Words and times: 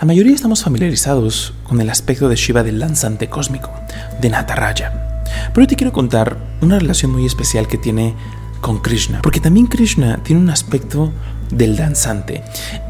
La 0.00 0.06
mayoría 0.06 0.34
estamos 0.34 0.64
familiarizados 0.64 1.52
con 1.62 1.78
el 1.82 1.90
aspecto 1.90 2.30
de 2.30 2.36
Shiva 2.36 2.62
del 2.62 2.78
lanzante 2.78 3.28
cósmico, 3.28 3.70
de 4.18 4.30
Nataraya. 4.30 5.22
Pero 5.52 5.60
hoy 5.60 5.66
te 5.66 5.76
quiero 5.76 5.92
contar 5.92 6.38
una 6.62 6.78
relación 6.78 7.12
muy 7.12 7.26
especial 7.26 7.68
que 7.68 7.76
tiene 7.76 8.14
con 8.62 8.78
Krishna, 8.78 9.20
porque 9.20 9.40
también 9.40 9.66
Krishna 9.66 10.22
tiene 10.22 10.40
un 10.40 10.48
aspecto 10.48 11.12
del 11.50 11.76
danzante. 11.76 12.42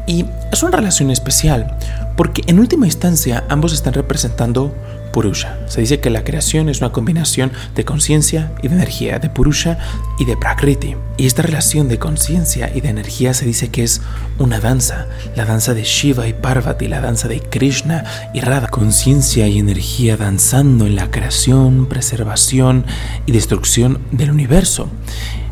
Y 0.07 0.25
es 0.51 0.63
una 0.63 0.77
relación 0.77 1.11
especial, 1.11 1.77
porque 2.17 2.41
en 2.47 2.59
última 2.59 2.85
instancia 2.85 3.43
ambos 3.49 3.73
están 3.73 3.93
representando 3.93 4.73
Purusha. 5.11 5.59
Se 5.67 5.81
dice 5.81 5.99
que 5.99 6.09
la 6.09 6.23
creación 6.23 6.69
es 6.69 6.79
una 6.79 6.91
combinación 6.91 7.51
de 7.75 7.85
conciencia 7.85 8.51
y 8.61 8.69
de 8.69 8.75
energía, 8.75 9.19
de 9.19 9.29
Purusha 9.29 9.77
y 10.17 10.25
de 10.25 10.37
Prakriti. 10.37 10.95
Y 11.17 11.27
esta 11.27 11.41
relación 11.41 11.87
de 11.87 11.99
conciencia 11.99 12.71
y 12.73 12.81
de 12.81 12.89
energía 12.89 13.33
se 13.33 13.45
dice 13.45 13.69
que 13.69 13.83
es 13.83 14.01
una 14.39 14.59
danza, 14.59 15.07
la 15.35 15.45
danza 15.45 15.73
de 15.73 15.83
Shiva 15.83 16.27
y 16.27 16.33
Parvati, 16.33 16.87
la 16.87 17.01
danza 17.01 17.27
de 17.27 17.41
Krishna 17.41 18.03
y 18.33 18.41
Radha. 18.41 18.67
Conciencia 18.67 19.47
y 19.47 19.59
energía 19.59 20.17
danzando 20.17 20.85
en 20.85 20.95
la 20.95 21.11
creación, 21.11 21.87
preservación 21.87 22.85
y 23.25 23.33
destrucción 23.33 23.99
del 24.11 24.31
universo. 24.31 24.89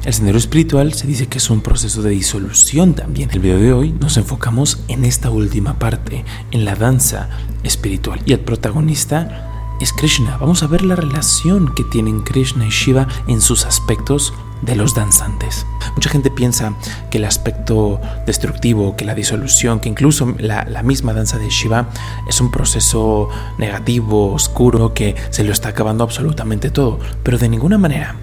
El 0.09 0.15
sendero 0.15 0.39
espiritual 0.39 0.91
se 0.93 1.05
dice 1.05 1.27
que 1.27 1.37
es 1.37 1.51
un 1.51 1.61
proceso 1.61 2.01
de 2.01 2.09
disolución 2.09 2.95
también. 2.95 3.29
El 3.31 3.41
video 3.41 3.59
de 3.59 3.73
hoy 3.73 3.91
nos 3.91 4.17
enfocamos 4.17 4.79
en 4.87 5.05
esta 5.05 5.29
última 5.29 5.77
parte, 5.77 6.25
en 6.49 6.65
la 6.65 6.73
danza 6.73 7.29
espiritual. 7.61 8.19
Y 8.25 8.33
el 8.33 8.39
protagonista 8.39 9.75
es 9.79 9.93
Krishna. 9.93 10.37
Vamos 10.37 10.63
a 10.63 10.67
ver 10.67 10.83
la 10.83 10.95
relación 10.95 11.75
que 11.75 11.83
tienen 11.83 12.23
Krishna 12.23 12.65
y 12.65 12.71
Shiva 12.71 13.07
en 13.27 13.39
sus 13.39 13.67
aspectos 13.67 14.33
de 14.63 14.75
los 14.75 14.95
danzantes. 14.95 15.67
Mucha 15.93 16.09
gente 16.09 16.31
piensa 16.31 16.73
que 17.11 17.19
el 17.19 17.25
aspecto 17.25 18.01
destructivo, 18.25 18.95
que 18.95 19.05
la 19.05 19.13
disolución, 19.13 19.79
que 19.79 19.89
incluso 19.89 20.33
la, 20.39 20.65
la, 20.65 20.81
misma 20.81 21.13
danza 21.13 21.37
de 21.37 21.51
Shiva 21.51 21.87
es 22.27 22.41
un 22.41 22.49
proceso 22.49 23.29
negativo, 23.59 24.33
oscuro, 24.33 24.91
que 24.95 25.15
se 25.29 25.43
lo 25.43 25.51
está 25.51 25.69
acabando 25.69 26.03
absolutamente 26.03 26.71
todo, 26.71 26.99
pero 27.21 27.37
de 27.37 27.47
ninguna 27.47 27.77
manera. 27.77 28.15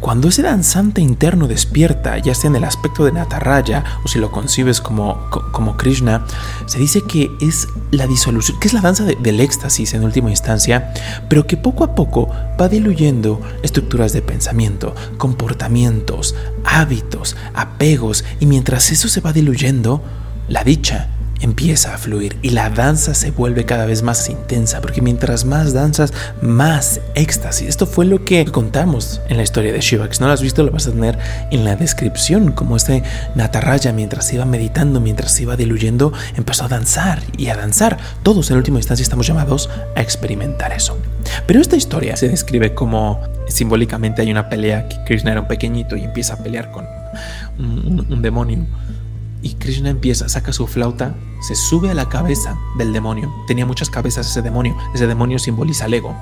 Cuando 0.00 0.28
ese 0.28 0.42
danzante 0.42 1.00
interno 1.00 1.48
despierta, 1.48 2.18
ya 2.18 2.34
sea 2.34 2.50
en 2.50 2.56
el 2.56 2.64
aspecto 2.64 3.04
de 3.04 3.12
Nataraya 3.12 3.84
o 4.04 4.08
si 4.08 4.18
lo 4.18 4.30
concibes 4.30 4.80
como, 4.80 5.28
como 5.52 5.76
Krishna, 5.76 6.24
se 6.66 6.78
dice 6.78 7.02
que 7.02 7.30
es 7.40 7.66
la 7.90 8.06
disolución, 8.06 8.60
que 8.60 8.68
es 8.68 8.74
la 8.74 8.80
danza 8.80 9.04
del 9.04 9.40
éxtasis 9.40 9.94
en 9.94 10.04
última 10.04 10.30
instancia, 10.30 10.92
pero 11.28 11.46
que 11.46 11.56
poco 11.56 11.84
a 11.84 11.94
poco 11.94 12.28
va 12.60 12.68
diluyendo 12.68 13.40
estructuras 13.62 14.12
de 14.12 14.22
pensamiento, 14.22 14.94
comportamientos, 15.16 16.34
hábitos, 16.64 17.36
apegos, 17.54 18.24
y 18.40 18.46
mientras 18.46 18.92
eso 18.92 19.08
se 19.08 19.20
va 19.20 19.32
diluyendo, 19.32 20.02
la 20.48 20.64
dicha 20.64 21.08
empieza 21.40 21.94
a 21.94 21.98
fluir 21.98 22.36
y 22.42 22.50
la 22.50 22.70
danza 22.70 23.14
se 23.14 23.30
vuelve 23.30 23.64
cada 23.64 23.86
vez 23.86 24.02
más 24.02 24.28
intensa, 24.28 24.80
porque 24.80 25.02
mientras 25.02 25.44
más 25.44 25.72
danzas, 25.72 26.12
más 26.40 27.00
éxtasis. 27.14 27.68
Esto 27.68 27.86
fue 27.86 28.04
lo 28.04 28.24
que 28.24 28.44
contamos 28.46 29.20
en 29.28 29.36
la 29.36 29.42
historia 29.42 29.72
de 29.72 29.80
Shiva. 29.80 30.08
Si 30.10 30.20
no 30.20 30.26
lo 30.26 30.32
has 30.32 30.42
visto, 30.42 30.62
lo 30.62 30.70
vas 30.70 30.86
a 30.86 30.92
tener 30.92 31.18
en 31.50 31.64
la 31.64 31.76
descripción, 31.76 32.52
como 32.52 32.76
este 32.76 33.02
Nataraya 33.34 33.92
mientras 33.92 34.32
iba 34.32 34.44
meditando, 34.44 35.00
mientras 35.00 35.38
iba 35.40 35.56
diluyendo, 35.56 36.12
empezó 36.36 36.64
a 36.64 36.68
danzar 36.68 37.22
y 37.36 37.48
a 37.48 37.56
danzar. 37.56 37.98
Todos 38.22 38.50
en 38.50 38.56
última 38.56 38.78
instancia 38.78 39.02
estamos 39.02 39.26
llamados 39.26 39.70
a 39.94 40.00
experimentar 40.00 40.72
eso. 40.72 40.98
Pero 41.46 41.60
esta 41.60 41.76
historia 41.76 42.16
se 42.16 42.28
describe 42.28 42.74
como 42.74 43.20
simbólicamente 43.48 44.22
hay 44.22 44.30
una 44.30 44.48
pelea 44.48 44.88
que 44.88 44.96
Krishna 45.04 45.32
era 45.32 45.40
un 45.40 45.48
pequeñito 45.48 45.96
y 45.96 46.04
empieza 46.04 46.34
a 46.34 46.36
pelear 46.38 46.70
con 46.70 46.86
un 47.58 48.22
demonio 48.22 48.66
y 49.42 49.54
Krishna 49.54 49.90
empieza, 49.90 50.28
saca 50.28 50.52
su 50.52 50.66
flauta, 50.66 51.14
se 51.40 51.54
sube 51.54 51.90
a 51.90 51.94
la 51.94 52.08
cabeza 52.08 52.58
del 52.76 52.92
demonio. 52.92 53.32
Tenía 53.46 53.66
muchas 53.66 53.90
cabezas 53.90 54.28
ese 54.28 54.42
demonio. 54.42 54.76
Ese 54.94 55.06
demonio 55.06 55.38
simboliza 55.38 55.86
el 55.86 55.94
ego. 55.94 56.14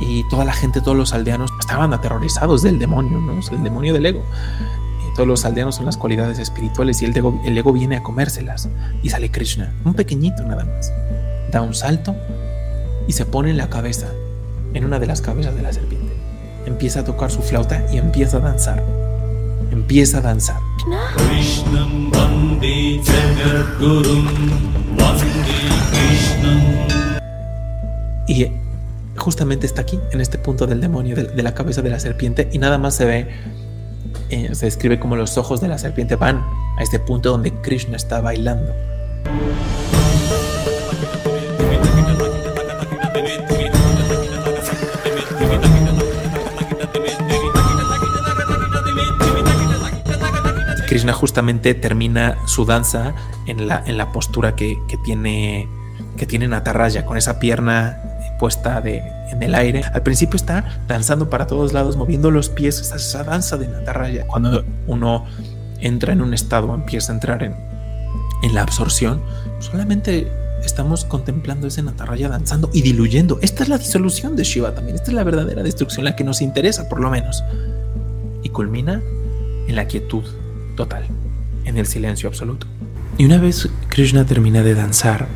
Y 0.00 0.28
toda 0.28 0.44
la 0.44 0.52
gente, 0.52 0.80
todos 0.80 0.96
los 0.96 1.12
aldeanos 1.12 1.50
estaban 1.60 1.92
aterrorizados 1.92 2.62
del 2.62 2.78
demonio, 2.78 3.18
¿no? 3.18 3.40
El 3.50 3.62
demonio 3.64 3.92
del 3.94 4.06
ego. 4.06 4.22
Y 5.08 5.14
todos 5.14 5.26
los 5.26 5.44
aldeanos 5.44 5.76
son 5.76 5.86
las 5.86 5.96
cualidades 5.96 6.38
espirituales 6.38 7.02
y 7.02 7.06
el 7.06 7.16
ego, 7.16 7.40
el 7.44 7.56
ego 7.58 7.72
viene 7.72 7.96
a 7.96 8.02
comérselas. 8.02 8.68
Y 9.02 9.08
sale 9.08 9.30
Krishna, 9.30 9.72
un 9.84 9.94
pequeñito 9.94 10.44
nada 10.44 10.64
más. 10.64 10.92
Da 11.50 11.62
un 11.62 11.74
salto 11.74 12.14
y 13.08 13.12
se 13.12 13.26
pone 13.26 13.50
en 13.50 13.56
la 13.56 13.70
cabeza, 13.70 14.08
en 14.72 14.84
una 14.84 14.98
de 14.98 15.06
las 15.06 15.20
cabezas 15.20 15.54
de 15.54 15.62
la 15.62 15.72
serpiente. 15.72 16.12
Empieza 16.66 17.00
a 17.00 17.04
tocar 17.04 17.30
su 17.30 17.42
flauta 17.42 17.84
y 17.92 17.98
empieza 17.98 18.38
a 18.38 18.40
danzar. 18.40 19.03
Empieza 19.74 20.18
a 20.18 20.20
danzar. 20.20 20.60
Y 28.28 28.52
justamente 29.16 29.66
está 29.66 29.82
aquí, 29.82 29.98
en 30.12 30.20
este 30.20 30.38
punto 30.38 30.68
del 30.68 30.80
demonio, 30.80 31.16
de, 31.16 31.42
la 31.42 31.54
cabeza 31.54 31.82
de 31.82 31.90
la 31.90 31.98
serpiente, 31.98 32.48
y 32.52 32.58
nada 32.58 32.78
más 32.78 32.94
se 32.94 33.04
ve, 33.04 33.28
eh, 34.30 34.54
se 34.54 34.66
describe 34.66 35.00
como 35.00 35.16
los 35.16 35.36
ojos 35.38 35.60
de 35.60 35.66
la 35.66 35.78
serpiente 35.78 36.14
van 36.14 36.44
a 36.78 36.82
este 36.84 37.00
punto 37.00 37.32
donde 37.32 37.52
Krishna 37.60 37.96
está 37.96 38.20
bailando. 38.20 38.72
Krishna 50.94 51.12
justamente 51.12 51.74
termina 51.74 52.38
su 52.46 52.64
danza 52.64 53.16
en 53.48 53.66
la, 53.66 53.82
en 53.84 53.98
la 53.98 54.12
postura 54.12 54.54
que, 54.54 54.78
tiene 55.04 55.68
que 56.16 56.24
tiene 56.24 56.46
Nataraya, 56.46 57.04
con 57.04 57.16
esa 57.16 57.40
pierna 57.40 58.00
puesta 58.38 58.80
de, 58.80 59.02
en 59.32 59.42
el 59.42 59.56
aire. 59.56 59.82
Al 59.92 60.04
principio 60.04 60.36
está 60.36 60.82
danzando 60.86 61.28
para 61.28 61.48
todos 61.48 61.72
lados, 61.72 61.96
moviendo 61.96 62.30
los 62.30 62.48
pies, 62.48 62.78
esa, 62.78 62.94
esa 62.94 63.24
danza 63.24 63.56
de 63.56 63.66
Nataraya. 63.66 64.24
Cuando 64.28 64.64
uno 64.86 65.24
entra 65.80 66.12
en 66.12 66.22
un 66.22 66.32
estado, 66.32 66.72
empieza 66.72 67.10
a 67.10 67.16
entrar 67.16 67.42
en, 67.42 67.56
en 68.44 68.54
la 68.54 68.62
absorción, 68.62 69.20
solamente 69.58 70.30
estamos 70.64 71.04
contemplando 71.04 71.66
ese 71.66 71.82
Nataraya 71.82 72.28
danzando 72.28 72.70
y 72.72 72.82
diluyendo. 72.82 73.40
Esta 73.42 73.64
es 73.64 73.68
la 73.68 73.78
disolución 73.78 74.36
de 74.36 74.44
Shiva 74.44 74.76
también, 74.76 74.94
esta 74.94 75.10
es 75.10 75.14
la 75.14 75.24
verdadera 75.24 75.64
destrucción, 75.64 76.04
la 76.04 76.14
que 76.14 76.22
nos 76.22 76.40
interesa 76.40 76.88
por 76.88 77.00
lo 77.00 77.10
menos. 77.10 77.42
Y 78.44 78.50
culmina 78.50 79.02
en 79.66 79.74
la 79.74 79.88
quietud 79.88 80.22
total, 80.74 81.06
en 81.64 81.78
el 81.78 81.86
silencio 81.86 82.28
absoluto. 82.28 82.66
Y 83.16 83.24
una 83.24 83.38
vez 83.38 83.68
Krishna 83.88 84.26
termina 84.26 84.62
de 84.62 84.74
danzar, 84.74 85.28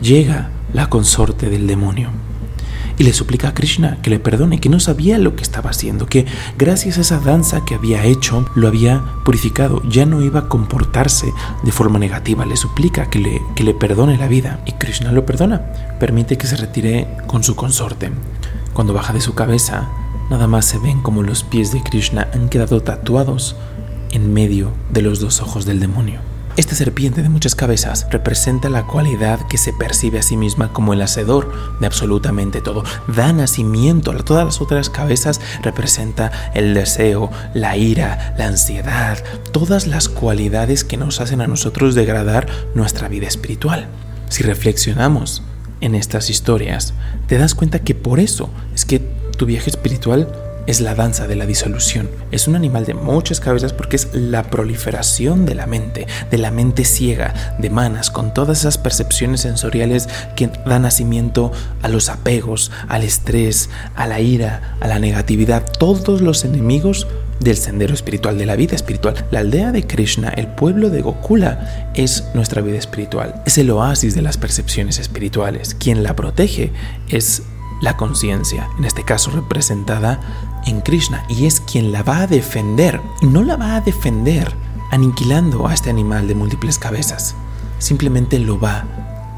llega 0.00 0.50
la 0.72 0.88
consorte 0.88 1.48
del 1.48 1.66
demonio 1.66 2.10
y 2.98 3.04
le 3.04 3.12
suplica 3.12 3.48
a 3.48 3.54
Krishna 3.54 3.98
que 4.02 4.10
le 4.10 4.18
perdone, 4.18 4.60
que 4.60 4.68
no 4.68 4.80
sabía 4.80 5.18
lo 5.18 5.34
que 5.34 5.42
estaba 5.42 5.70
haciendo, 5.70 6.06
que 6.06 6.26
gracias 6.58 6.98
a 6.98 7.00
esa 7.00 7.20
danza 7.20 7.64
que 7.64 7.74
había 7.74 8.04
hecho 8.04 8.46
lo 8.54 8.68
había 8.68 9.02
purificado, 9.24 9.82
ya 9.88 10.06
no 10.06 10.22
iba 10.22 10.40
a 10.40 10.48
comportarse 10.48 11.32
de 11.62 11.72
forma 11.72 11.98
negativa, 11.98 12.44
le 12.44 12.56
suplica 12.56 13.08
que 13.08 13.18
le, 13.18 13.42
que 13.54 13.64
le 13.64 13.74
perdone 13.74 14.18
la 14.18 14.28
vida 14.28 14.60
y 14.66 14.72
Krishna 14.72 15.12
lo 15.12 15.26
perdona, 15.26 15.62
permite 15.98 16.36
que 16.36 16.46
se 16.46 16.56
retire 16.56 17.08
con 17.26 17.42
su 17.42 17.56
consorte. 17.56 18.10
Cuando 18.72 18.94
baja 18.94 19.12
de 19.12 19.20
su 19.20 19.34
cabeza, 19.34 19.88
nada 20.30 20.46
más 20.46 20.64
se 20.66 20.78
ven 20.78 21.02
como 21.02 21.22
los 21.22 21.42
pies 21.44 21.72
de 21.72 21.82
Krishna 21.82 22.28
han 22.34 22.48
quedado 22.48 22.82
tatuados 22.82 23.56
en 24.12 24.32
medio 24.32 24.72
de 24.90 25.02
los 25.02 25.20
dos 25.20 25.40
ojos 25.40 25.64
del 25.64 25.80
demonio. 25.80 26.20
Esta 26.54 26.74
serpiente 26.74 27.22
de 27.22 27.30
muchas 27.30 27.54
cabezas 27.54 28.06
representa 28.10 28.68
la 28.68 28.86
cualidad 28.86 29.46
que 29.48 29.56
se 29.56 29.72
percibe 29.72 30.18
a 30.18 30.22
sí 30.22 30.36
misma 30.36 30.70
como 30.70 30.92
el 30.92 31.00
hacedor 31.00 31.50
de 31.80 31.86
absolutamente 31.86 32.60
todo. 32.60 32.84
Da 33.08 33.32
nacimiento 33.32 34.10
a 34.10 34.18
todas 34.18 34.44
las 34.44 34.60
otras 34.60 34.90
cabezas, 34.90 35.40
representa 35.62 36.30
el 36.52 36.74
deseo, 36.74 37.30
la 37.54 37.78
ira, 37.78 38.34
la 38.36 38.48
ansiedad, 38.48 39.24
todas 39.50 39.86
las 39.86 40.10
cualidades 40.10 40.84
que 40.84 40.98
nos 40.98 41.22
hacen 41.22 41.40
a 41.40 41.46
nosotros 41.46 41.94
degradar 41.94 42.46
nuestra 42.74 43.08
vida 43.08 43.28
espiritual. 43.28 43.86
Si 44.28 44.42
reflexionamos 44.42 45.42
en 45.80 45.94
estas 45.94 46.28
historias, 46.28 46.92
te 47.28 47.38
das 47.38 47.54
cuenta 47.54 47.78
que 47.78 47.94
por 47.94 48.20
eso 48.20 48.50
es 48.74 48.84
que 48.84 48.98
tu 49.38 49.46
viaje 49.46 49.70
espiritual 49.70 50.28
es 50.66 50.80
la 50.80 50.94
danza 50.94 51.26
de 51.26 51.36
la 51.36 51.46
disolución. 51.46 52.08
Es 52.30 52.48
un 52.48 52.56
animal 52.56 52.84
de 52.84 52.94
muchas 52.94 53.40
cabezas 53.40 53.72
porque 53.72 53.96
es 53.96 54.08
la 54.12 54.44
proliferación 54.44 55.44
de 55.46 55.54
la 55.54 55.66
mente, 55.66 56.06
de 56.30 56.38
la 56.38 56.50
mente 56.50 56.84
ciega, 56.84 57.56
de 57.58 57.70
manas, 57.70 58.10
con 58.10 58.34
todas 58.34 58.60
esas 58.60 58.78
percepciones 58.78 59.40
sensoriales 59.40 60.08
que 60.36 60.48
dan 60.66 60.82
nacimiento 60.82 61.52
a 61.82 61.88
los 61.88 62.08
apegos, 62.08 62.70
al 62.88 63.02
estrés, 63.02 63.70
a 63.94 64.06
la 64.06 64.20
ira, 64.20 64.76
a 64.80 64.88
la 64.88 64.98
negatividad, 64.98 65.64
todos 65.78 66.20
los 66.20 66.44
enemigos 66.44 67.06
del 67.40 67.56
sendero 67.56 67.92
espiritual, 67.92 68.38
de 68.38 68.46
la 68.46 68.56
vida 68.56 68.76
espiritual. 68.76 69.26
La 69.30 69.40
aldea 69.40 69.72
de 69.72 69.86
Krishna, 69.86 70.28
el 70.28 70.46
pueblo 70.46 70.90
de 70.90 71.02
Gokula, 71.02 71.90
es 71.94 72.24
nuestra 72.34 72.62
vida 72.62 72.78
espiritual. 72.78 73.42
Es 73.46 73.58
el 73.58 73.70
oasis 73.70 74.14
de 74.14 74.22
las 74.22 74.36
percepciones 74.36 74.98
espirituales. 74.98 75.74
Quien 75.74 76.02
la 76.02 76.14
protege 76.14 76.72
es 77.08 77.42
la 77.80 77.96
conciencia, 77.96 78.68
en 78.78 78.84
este 78.84 79.04
caso 79.04 79.32
representada 79.32 80.20
en 80.66 80.80
Krishna, 80.80 81.24
y 81.28 81.46
es 81.46 81.60
quien 81.60 81.92
la 81.92 82.02
va 82.02 82.22
a 82.22 82.26
defender. 82.26 83.00
No 83.20 83.42
la 83.42 83.56
va 83.56 83.76
a 83.76 83.80
defender 83.80 84.52
aniquilando 84.90 85.66
a 85.66 85.74
este 85.74 85.90
animal 85.90 86.28
de 86.28 86.34
múltiples 86.34 86.78
cabezas, 86.78 87.34
simplemente 87.78 88.38
lo 88.38 88.60
va 88.60 88.84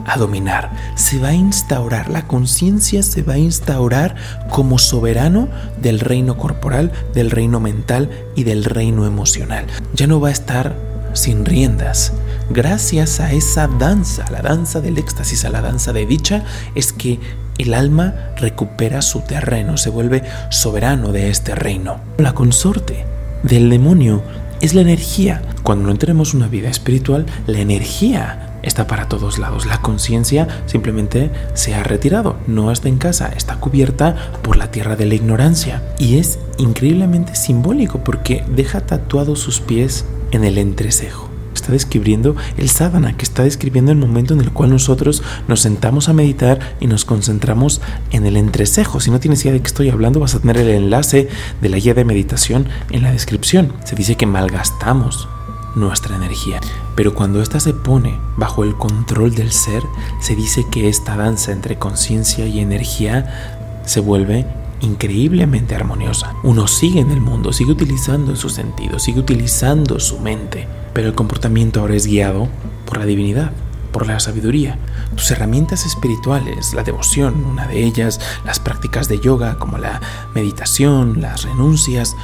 a 0.06 0.18
dominar, 0.18 0.72
se 0.96 1.18
va 1.18 1.28
a 1.28 1.34
instaurar, 1.34 2.10
la 2.10 2.26
conciencia 2.26 3.02
se 3.02 3.22
va 3.22 3.34
a 3.34 3.38
instaurar 3.38 4.16
como 4.50 4.78
soberano 4.78 5.48
del 5.80 6.00
reino 6.00 6.36
corporal, 6.36 6.92
del 7.14 7.30
reino 7.30 7.60
mental 7.60 8.10
y 8.34 8.44
del 8.44 8.64
reino 8.64 9.06
emocional. 9.06 9.66
Ya 9.94 10.06
no 10.06 10.20
va 10.20 10.28
a 10.28 10.32
estar 10.32 10.76
sin 11.14 11.44
riendas. 11.44 12.12
Gracias 12.50 13.20
a 13.20 13.32
esa 13.32 13.68
danza, 13.68 14.30
la 14.30 14.42
danza 14.42 14.80
del 14.80 14.98
éxtasis, 14.98 15.44
a 15.44 15.50
la 15.50 15.62
danza 15.62 15.92
de 15.92 16.04
dicha, 16.04 16.44
es 16.74 16.92
que 16.92 17.20
el 17.58 17.74
alma 17.74 18.14
recupera 18.36 19.02
su 19.02 19.20
terreno, 19.20 19.76
se 19.76 19.90
vuelve 19.90 20.22
soberano 20.50 21.12
de 21.12 21.30
este 21.30 21.54
reino. 21.54 22.00
La 22.18 22.34
consorte 22.34 23.04
del 23.42 23.70
demonio 23.70 24.22
es 24.60 24.74
la 24.74 24.80
energía. 24.80 25.42
Cuando 25.62 25.88
no 25.88 25.96
tenemos 25.96 26.34
una 26.34 26.48
vida 26.48 26.68
espiritual, 26.68 27.26
la 27.46 27.60
energía 27.60 28.58
está 28.62 28.86
para 28.86 29.08
todos 29.08 29.38
lados. 29.38 29.66
La 29.66 29.80
conciencia 29.82 30.48
simplemente 30.66 31.30
se 31.54 31.74
ha 31.74 31.82
retirado, 31.82 32.36
no 32.46 32.72
está 32.72 32.88
en 32.88 32.98
casa, 32.98 33.30
está 33.36 33.56
cubierta 33.56 34.16
por 34.42 34.56
la 34.56 34.70
tierra 34.70 34.96
de 34.96 35.06
la 35.06 35.14
ignorancia. 35.14 35.82
Y 35.98 36.18
es 36.18 36.38
increíblemente 36.58 37.34
simbólico 37.34 38.02
porque 38.02 38.44
deja 38.48 38.80
tatuados 38.80 39.40
sus 39.40 39.60
pies 39.60 40.04
en 40.30 40.44
el 40.44 40.58
entrecejo. 40.58 41.33
Está 41.54 41.72
describiendo 41.72 42.36
el 42.56 42.68
sadhana, 42.68 43.16
que 43.16 43.24
está 43.24 43.44
describiendo 43.44 43.92
el 43.92 43.98
momento 43.98 44.34
en 44.34 44.40
el 44.40 44.52
cual 44.52 44.70
nosotros 44.70 45.22
nos 45.48 45.60
sentamos 45.60 46.08
a 46.08 46.12
meditar 46.12 46.76
y 46.80 46.86
nos 46.86 47.04
concentramos 47.04 47.80
en 48.10 48.26
el 48.26 48.36
entrecejo. 48.36 49.00
Si 49.00 49.10
no 49.10 49.20
tienes 49.20 49.42
idea 49.44 49.54
de 49.54 49.60
qué 49.60 49.66
estoy 49.66 49.90
hablando, 49.90 50.20
vas 50.20 50.34
a 50.34 50.40
tener 50.40 50.58
el 50.58 50.68
enlace 50.68 51.28
de 51.60 51.68
la 51.68 51.78
guía 51.78 51.94
de 51.94 52.04
meditación 52.04 52.68
en 52.90 53.02
la 53.02 53.12
descripción. 53.12 53.72
Se 53.84 53.96
dice 53.96 54.16
que 54.16 54.26
malgastamos 54.26 55.28
nuestra 55.74 56.16
energía. 56.16 56.60
Pero 56.94 57.14
cuando 57.14 57.42
ésta 57.42 57.60
se 57.60 57.74
pone 57.74 58.18
bajo 58.36 58.64
el 58.64 58.74
control 58.74 59.34
del 59.34 59.52
ser, 59.52 59.82
se 60.20 60.36
dice 60.36 60.64
que 60.70 60.88
esta 60.88 61.16
danza 61.16 61.52
entre 61.52 61.78
conciencia 61.78 62.46
y 62.46 62.60
energía 62.60 63.80
se 63.84 64.00
vuelve 64.00 64.46
increíblemente 64.84 65.74
armoniosa. 65.74 66.34
Uno 66.42 66.68
sigue 66.68 67.00
en 67.00 67.10
el 67.10 67.20
mundo, 67.20 67.52
sigue 67.52 67.72
utilizando 67.72 68.36
sus 68.36 68.52
sentidos, 68.52 69.02
sigue 69.02 69.20
utilizando 69.20 69.98
su 69.98 70.20
mente, 70.20 70.68
pero 70.92 71.08
el 71.08 71.14
comportamiento 71.14 71.80
ahora 71.80 71.96
es 71.96 72.06
guiado 72.06 72.48
por 72.86 72.98
la 72.98 73.06
divinidad, 73.06 73.52
por 73.92 74.06
la 74.06 74.20
sabiduría. 74.20 74.78
Tus 75.16 75.30
herramientas 75.30 75.86
espirituales, 75.86 76.74
la 76.74 76.82
devoción, 76.82 77.44
una 77.44 77.66
de 77.66 77.84
ellas, 77.84 78.20
las 78.44 78.60
prácticas 78.60 79.08
de 79.08 79.20
yoga 79.20 79.58
como 79.58 79.78
la 79.78 80.00
meditación, 80.34 81.20
las 81.20 81.44
renuncias, 81.44 82.14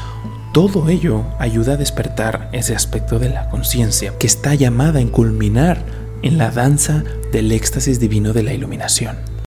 todo 0.52 0.88
ello 0.88 1.24
ayuda 1.38 1.74
a 1.74 1.76
despertar 1.76 2.50
ese 2.52 2.74
aspecto 2.74 3.20
de 3.20 3.28
la 3.28 3.48
conciencia 3.50 4.18
que 4.18 4.26
está 4.26 4.54
llamada 4.54 4.98
a 5.00 5.06
culminar 5.06 5.84
en 6.22 6.38
la 6.38 6.50
danza 6.50 7.04
del 7.32 7.52
éxtasis 7.52 8.00
divino 8.00 8.32
de 8.32 8.42
la 8.42 8.52
iluminación. 8.52 9.29